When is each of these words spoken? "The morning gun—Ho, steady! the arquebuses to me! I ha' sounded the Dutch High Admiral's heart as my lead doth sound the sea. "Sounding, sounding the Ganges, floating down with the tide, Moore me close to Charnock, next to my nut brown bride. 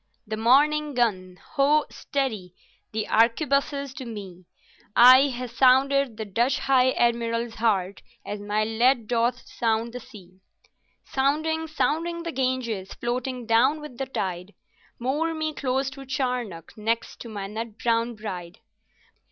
"The 0.25 0.35
morning 0.35 0.95
gun—Ho, 0.95 1.85
steady! 1.91 2.55
the 2.91 3.05
arquebuses 3.07 3.93
to 3.97 4.03
me! 4.05 4.45
I 4.95 5.29
ha' 5.29 5.45
sounded 5.47 6.17
the 6.17 6.25
Dutch 6.25 6.57
High 6.57 6.89
Admiral's 6.93 7.53
heart 7.53 8.01
as 8.25 8.39
my 8.39 8.63
lead 8.63 9.05
doth 9.07 9.45
sound 9.47 9.93
the 9.93 9.99
sea. 9.99 10.39
"Sounding, 11.05 11.67
sounding 11.67 12.23
the 12.23 12.31
Ganges, 12.31 12.95
floating 12.95 13.45
down 13.45 13.79
with 13.79 13.99
the 13.99 14.07
tide, 14.07 14.55
Moore 14.97 15.35
me 15.35 15.53
close 15.53 15.91
to 15.91 16.07
Charnock, 16.07 16.75
next 16.75 17.19
to 17.19 17.29
my 17.29 17.45
nut 17.45 17.77
brown 17.77 18.15
bride. 18.15 18.57